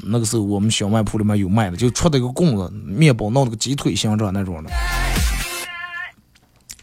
[0.06, 4.70] 那个时候我们小卖铺里面有卖的，就出的一个棍子，面包弄了个鸡腿形状那种的。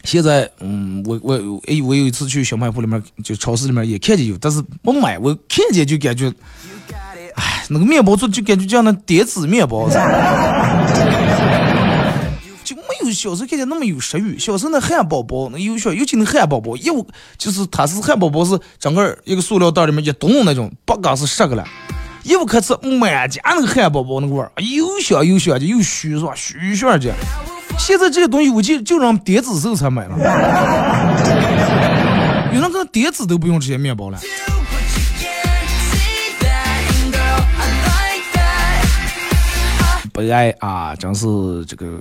[0.02, 1.36] 现在，嗯，我我
[1.68, 5.18] 哎，我有一次去小卖铺里面，就超市里面也看见有，但是不买。
[5.18, 6.32] 我看见就感觉，
[7.36, 10.81] 哎，那个面包做就感觉像那叠子面包，就没
[13.02, 14.38] 有小时候看见那么有食欲。
[14.38, 21.66] 小时候那汉堡包，那有小尤其那汉堡包，又就是它是汉堡包是整个一个塑料袋里面一冻那种，八嘎是十个了。
[22.24, 26.32] 一不可吃，满家那个汉堡包那个味儿，又香又香的，又虚是吧？
[26.36, 27.14] 虚的。
[27.78, 30.16] 现在这些东西我就就让点子时候才买了，
[32.54, 34.20] 有人可点子都不用这些面包了。
[40.12, 41.26] 不爱啊，真是
[41.66, 41.98] 这个。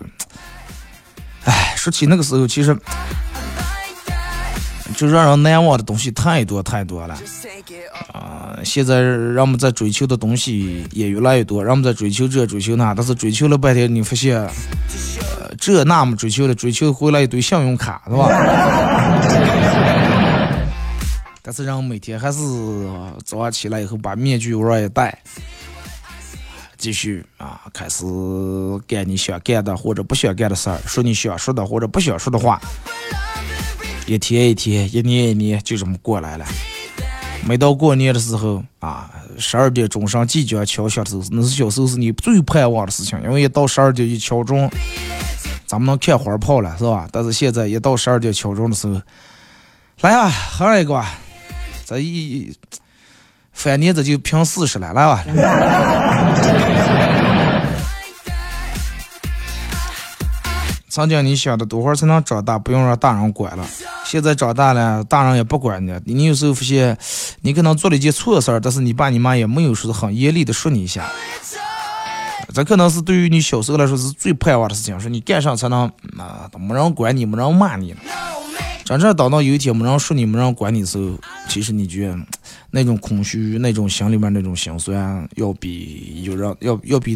[1.81, 2.77] 说起那个时候，其实。
[4.93, 7.17] 就让人难忘的东西太多太多了
[8.13, 8.59] 啊！
[8.63, 14.51] 现在让我们在追求的东西也越来越多，让我们在追求这追求那，但是追求了半天，你发现，呃，
[15.59, 18.27] 这那么追求了，追求回来一堆信用卡，是吧？
[21.41, 22.37] 但是人每天还是
[23.25, 25.17] 早上起来以后把面具往上一戴，
[26.81, 28.03] 继续啊，开始
[28.87, 32.59] 干你想干的或者不想干的事儿，说你想说的或者不想说的话。
[34.07, 36.45] 一天一天，一年一年，就这么过来了。
[37.45, 44.69] 每到过年的时候啊，十二点钟上即将敲响的时候，那是小时候是你最盼望的事情，因为一到十二点一敲钟，
[45.67, 47.07] 咱们能看花炮了，是吧？
[47.11, 48.99] 但是现在一到十二点敲钟的时候，
[50.01, 51.19] 来啊，喝一个吧，
[51.85, 52.51] 这一
[53.63, 55.23] 翻年这就平四十了，来吧。
[60.89, 63.63] 曾经你想的多会儿才能长大，不用让大人管了。
[64.03, 65.93] 现在长大了，大人也不管你。
[66.05, 66.97] 你有时候发现，
[67.41, 71.05] 你可能做了一件错事儿，但是你爸你妈也没有说很严厉的说你一下。
[72.55, 75.83] 这可能是对于你小时候来说是最盼望的事情，说你干啥才能
[76.17, 77.95] 啊，没人管你，没人骂你。
[78.97, 81.17] 真正等到有一天没人说你，没人管你的时候，
[81.47, 82.17] 其实你觉得
[82.69, 87.15] 那种空虚，那种心里面那种心酸，要比有人要要比。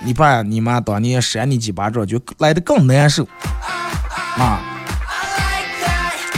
[0.00, 3.26] 你爸你妈当年扇你几巴掌，就来的更难受
[4.38, 4.60] 啊！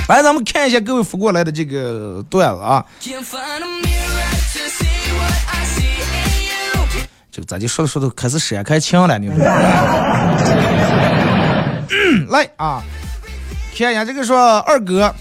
[0.09, 2.83] 来，咱们看一下各位发过来的这个段子啊。
[7.31, 9.31] 这个咋就说着说着开始闪开枪了呢？
[12.31, 12.83] 来啊，
[13.77, 15.15] 看一下这个说二哥，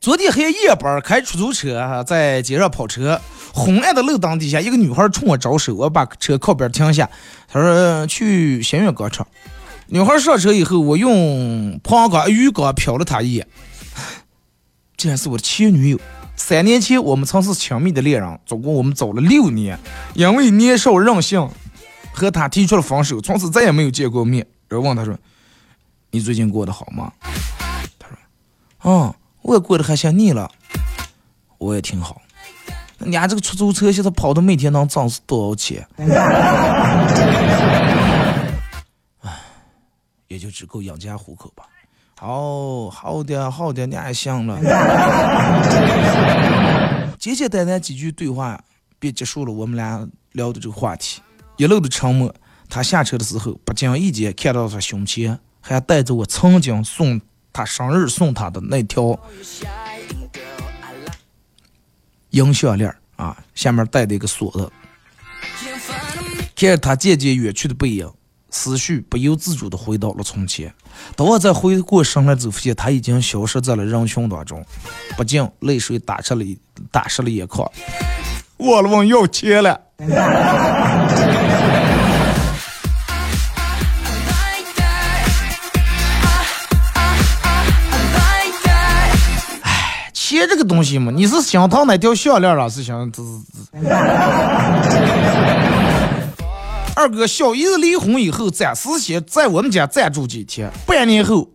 [0.00, 3.20] 昨天黑夜班开出租车，在街上跑车。
[3.54, 7.08] 昏暗的路灯底下，一个女孩冲我招手，我把车靠边停下。
[7.48, 9.26] 她说去新月广场。
[9.86, 13.46] 女孩上车以后，我用旁光鱼缸瞟了她一眼，
[14.98, 15.98] 竟然是我的前女友。
[16.36, 19.78] 三年前我们曾是亲密的恋人，总共我们走了六年。
[20.12, 21.48] 因为年少任性，
[22.12, 24.46] 和她提出了分手，从此再也没有见过面。
[24.68, 25.16] 然后问她说
[26.16, 27.12] ：“你最近过得好吗？”
[28.00, 28.16] 她说
[28.84, 30.50] ：“嗯，我也过得还像你了，
[31.58, 32.22] 我也挺好。”
[33.00, 35.86] 你家这个出租车现在跑的每天能挣多少钱？
[39.20, 39.30] 唉，
[40.28, 41.64] 也就只够养家糊口吧。
[42.18, 44.58] 好，好的，好的，你还行了。
[47.18, 48.58] 简简单单几句对话，
[48.98, 51.20] 便结束了我们俩聊的这个话题。
[51.58, 52.34] 一路的沉默，
[52.70, 55.38] 他下车的时候，不经意间看到他胸前
[55.74, 57.20] 还带着我曾经送
[57.52, 59.18] 他生日送他的那条。
[62.30, 64.70] 银项链啊，下面带的一个锁子。
[66.54, 68.10] 看着他渐渐远去的背影，
[68.50, 70.72] 思绪不由自主的回到了从前。
[71.14, 74.64] 等我再回过神来，后，发现他已经消失在了人群当中，
[75.16, 76.44] 不禁泪水打湿了
[76.90, 77.70] 打湿了眼眶。
[78.56, 79.80] 我了，问要钱了。
[90.66, 93.78] 东西嘛，你是心疼哪条项链了，是想这这。
[96.96, 101.50] 二哥，小姨子离婚以后，暂时先在我们家暂住几天，半年后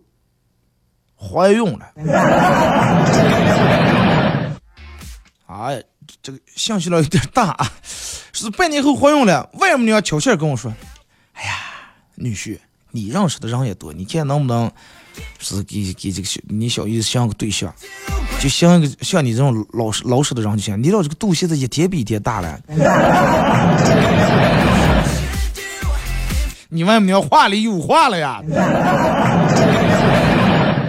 [1.16, 1.86] 怀孕了。
[5.46, 5.82] 哎，
[6.22, 7.72] 这个信息量有点大啊！
[8.32, 10.72] 是半年后怀孕了，外母娘悄悄跟我说
[11.34, 11.52] ：“哎呀，
[12.14, 12.58] 女婿，
[12.90, 14.70] 你认识的人也多，你看能不能？”
[15.38, 17.72] 是给给这个小你小姨子相个对象，
[18.40, 20.78] 就像一个像你这种老实老实的人就行。
[20.78, 22.58] 你知道这个肚现在一天比一天大了。
[26.68, 28.40] 你外母娘话里有话了呀？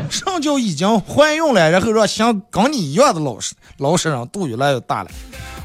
[0.10, 5.10] 上叫已经怀孕了，然后让像跟你一样的老实老实人肚越来越大了。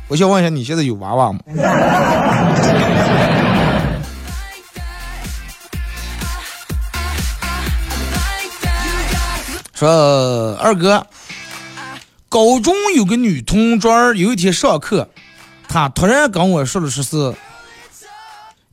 [0.08, 1.38] 我想问一下，你现在有娃娃吗？
[9.78, 11.06] 说二哥，
[12.28, 15.08] 高中有个女同桌，有一天上课，
[15.68, 17.32] 她突然跟我说了说是，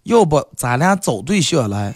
[0.02, 1.94] 要不咱俩找对象来，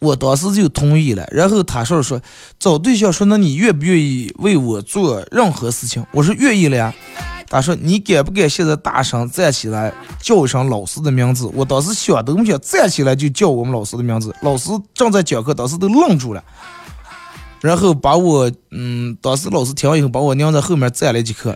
[0.00, 1.24] 我当时就同意了。
[1.30, 2.20] 然后她说说
[2.58, 6.04] 找对象，说那你愿不愿意为我做任何事情？
[6.10, 6.92] 我说愿意了呀。
[7.48, 11.48] 她说你敢不敢现在大声站起来叫一声老师的名字？
[11.54, 14.34] 我当时想都没想，站起来就叫我们老师的名字。
[14.42, 16.42] 老师正在讲课，当时都愣住了。
[17.60, 21.54] 然后把我，嗯，当时老师听完以后，把我晾在后面站了几课，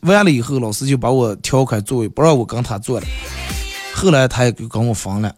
[0.00, 3.06] 完了以后，老师就把我调开座位，不让我跟他坐了。
[3.94, 5.34] 后来他也就跟我分了。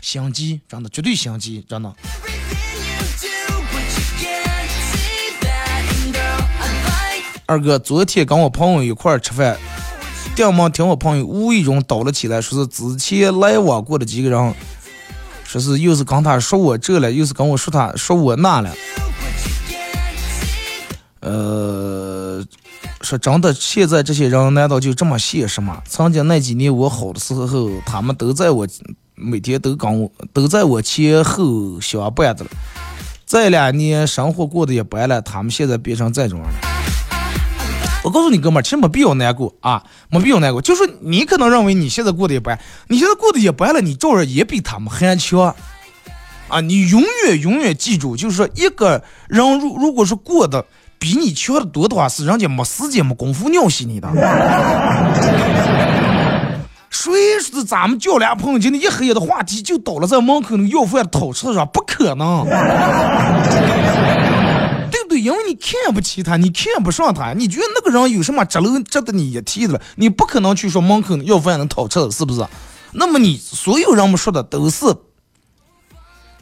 [0.00, 1.92] 心机，真的，绝对心机，真的。
[7.44, 9.58] 二哥，昨天跟我朋友一块吃饭，
[10.34, 14.54] 电门听我朋友无意中叨了起来，说是之前来往过的几个人。
[15.48, 18.70] 说是又是跟他说我这了，又是跟我说他说我那了。
[21.20, 22.44] 呃，
[23.00, 25.82] 说真的，现在这些人难道就这么现实吗？
[25.88, 28.68] 曾经那几年我好的时候，他们都在我
[29.14, 32.50] 每天都跟我都在我前后相伴的了。
[33.24, 36.77] 这两年生活过得也白了，他们现在变成这种了。
[38.08, 40.62] 我告诉你哥们儿，其实没必要难过啊，没必要难过。
[40.62, 45.54] 就说你可能认为你现在过得一般，你现在过得一般了，你照样也比他们还强
[46.48, 46.62] 啊！
[46.62, 50.64] 你永远永远记住，就是说一个人如如果是过得
[50.98, 54.08] 比你强的多的话，是人家没时间没功夫尿洗你的。
[56.88, 61.68] 谁说咱们叫俩朋友今天一黑夜的话题就倒了在门口那个要饭的讨吃的上？
[61.70, 62.46] 不可能。
[64.98, 65.20] 对不对？
[65.20, 69.80] 因为你看不起他，你看不上他，你觉得那个人有什么值了值得你一提的了？
[69.96, 72.44] 你不可能去说门口要饭能讨吃，是不是？
[72.92, 74.86] 那么你所有人们说的都是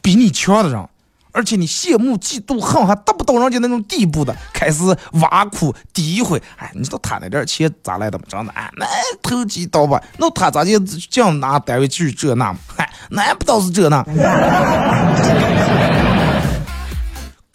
[0.01, 0.87] 比你强的人，
[1.33, 4.81] 而且你羡慕、嫉妒、恨还达不到人家那种地步的，开始
[5.13, 6.41] 挖苦、诋毁。
[6.55, 8.23] 哎，你知道他那点钱咋来的吗？
[8.29, 8.85] 真的，哎，那
[9.21, 12.55] 投机倒把，那他咋就这样拿单位去这那？
[12.77, 14.03] 嗨，那不倒是这那。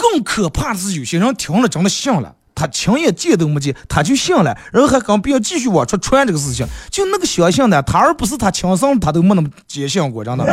[0.02, 6.66] 更可怕的是，有些人听了真的信了，他亲眼见都没见，他就信了，然后还跟别人继续往出传这个事情。
[6.90, 10.44] 就那个相信的，他而不是他亲生，他都没那么坚信过，真的。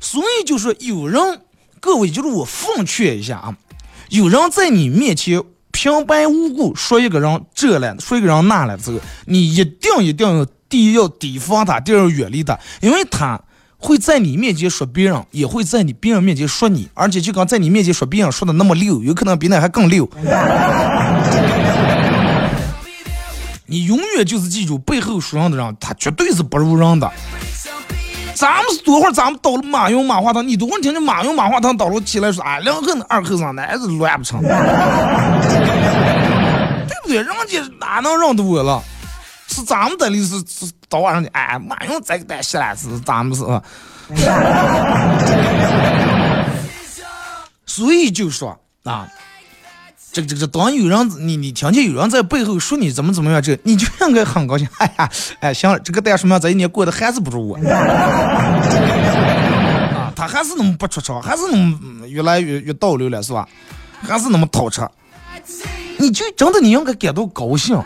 [0.00, 1.40] 所以就说有人，
[1.80, 3.56] 各位就是我奉劝一下啊，
[4.10, 5.42] 有人在你面前
[5.72, 13.40] 平白无故说一个人这了，说一个人那了之后，你一定一定要第一要提防他，第二要远离他，因为他。
[13.84, 20.08] 会在你面前说别人，也会在你别人面前说你，而且就刚在你面前说别人说的那么溜，有可能比那还更溜。
[23.66, 27.12] 你永远就是记住，背后说人的人，他绝对是不如人的。
[28.34, 34.48] 咱们是多会儿，咱们到了马云马化腾，你多会儿听见马云马化腾到了起来说啊，两个二口子那是乱不成， 对
[37.02, 37.16] 不对？
[37.16, 38.82] 人家哪能认得我了？
[39.54, 43.44] 是咱们这里是是到晚上的，哎，马云这个单写来是咱们是，
[47.64, 49.06] 所以就说啊，
[50.10, 57.56] 这个这个当有人你你听见有人在背后说你怎么怎么样，这你就应该很高兴，哎呀，哎，行，这个单什么这一年过得还是不如我，
[59.94, 63.48] 啊，他还是那么不出场，还是那么越来越越倒流了，是吧？
[64.02, 64.84] 还是那么讨吃，
[65.98, 67.80] 你就真的你应该感到高兴。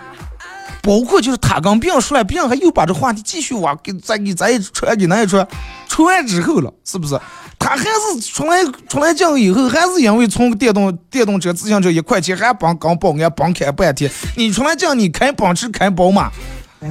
[0.89, 5.47] 包括就是他跟别人说了，别人还又把这话题继续往给再给咱一传给那一传，
[5.87, 7.21] 传之后了，是不是？
[7.59, 14.11] 他还是出来出来讲以后，还是因为从电动电动车、自行车一块钱，还帮刚保安帮开半天。
[14.35, 16.31] 你出来讲你开奔驰开宝马。
[16.81, 16.91] 对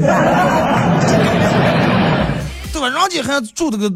[2.80, 2.88] 吧？
[2.90, 3.90] 人家还住这个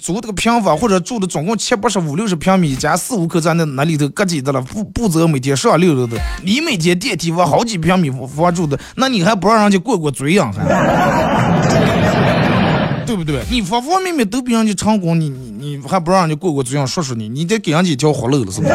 [0.00, 10.64] 租这个平房，或者住的总共七八十五六十平米，一家四五口在那那里头，隔几的了，不不走每天上六楼的，你每天电梯往好几平米房住的，那你还不让人家过过嘴瘾还？
[13.06, 13.42] 对不对？
[13.50, 18.68] 你方方面面都比人家成功，你你你还不让人家过过嘴瘾，说说你，你得给人家一条活路了，是不？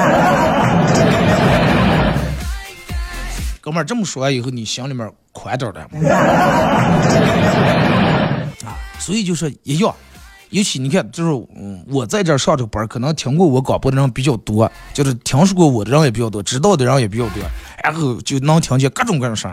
[3.60, 5.88] 哥们儿这么说完以后，你心里面宽点了。
[8.98, 9.94] 所以就是一样，
[10.52, 17.42] 尤其你看，就是嗯，我在这上这个班，可能听过我广播的人比较多，就是听说过我的人也比较多，知道的人也比较多，
[17.84, 19.50] 然后就能听见各种各样声。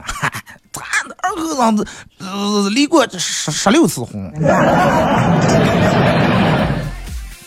[0.72, 0.82] 他
[1.22, 1.86] 二哥子
[2.18, 4.30] 呃离过十十六次婚，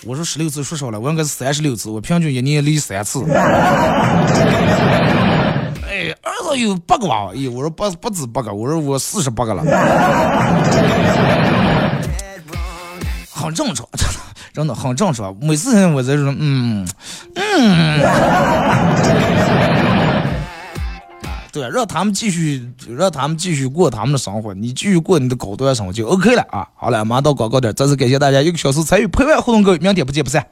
[0.06, 3.24] 我说十六次说少了，我应该是三十六次，我平均一年离三次。
[5.84, 9.62] 哎，儿子有八个娃，哎，我说不不止八个，我说我四十八个了。
[13.42, 14.14] 很正常，真的，
[14.54, 15.36] 真的很正常。
[15.42, 16.88] 每次我在说，嗯
[17.36, 18.00] 嗯，
[21.52, 22.64] 对，让他们继续，
[22.96, 26.68] 让他们继续过他们的生活，你继续过你的高端生活就 OK 了啊。
[26.76, 30.46] 好了，马上到广告点，再次感谢大家一个小时参与陪伴互动，各位，明天不见不散。